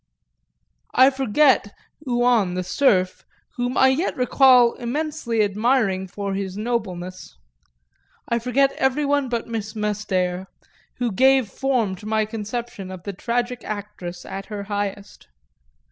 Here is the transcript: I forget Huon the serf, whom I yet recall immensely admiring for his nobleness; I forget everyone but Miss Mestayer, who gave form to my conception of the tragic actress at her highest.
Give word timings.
I 0.95 1.11
forget 1.11 1.75
Huon 2.05 2.55
the 2.55 2.63
serf, 2.63 3.23
whom 3.57 3.77
I 3.77 3.89
yet 3.89 4.17
recall 4.17 4.73
immensely 4.73 5.43
admiring 5.43 6.07
for 6.07 6.33
his 6.33 6.57
nobleness; 6.57 7.37
I 8.27 8.39
forget 8.39 8.71
everyone 8.79 9.29
but 9.29 9.47
Miss 9.47 9.75
Mestayer, 9.75 10.47
who 10.97 11.11
gave 11.11 11.49
form 11.51 11.93
to 11.97 12.07
my 12.07 12.25
conception 12.25 12.89
of 12.89 13.03
the 13.03 13.13
tragic 13.13 13.63
actress 13.63 14.25
at 14.25 14.47
her 14.47 14.63
highest. 14.63 15.27